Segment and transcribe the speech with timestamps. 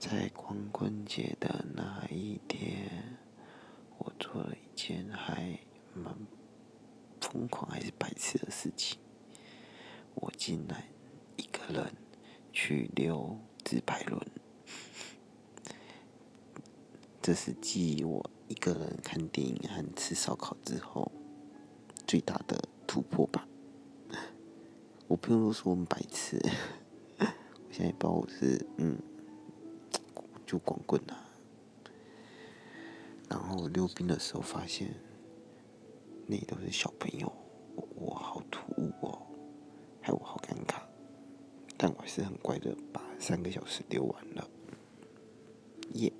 [0.00, 3.18] 在光棍节的那一天，
[3.98, 5.60] 我做了一件还
[5.92, 6.16] 蛮
[7.20, 8.98] 疯狂还是白痴的事情。
[10.14, 10.84] 我竟然
[11.36, 11.92] 一个人
[12.50, 14.26] 去溜自拍轮，
[17.20, 21.12] 这是继我一个人看电影和吃烧烤之后
[22.06, 23.46] 最大的突破吧。
[25.08, 26.40] 我朋友都说我们白痴，
[27.20, 28.98] 我现在不知道我是嗯，
[30.50, 31.14] 就光棍啊。
[33.28, 34.92] 然后溜冰的时候发现，
[36.26, 37.32] 那都是小朋友，
[37.94, 39.22] 我好突兀哦，
[40.00, 40.82] 害我好尴尬。
[41.76, 44.50] 但我还是很乖的把三个小时溜完了，
[45.94, 46.12] 耶。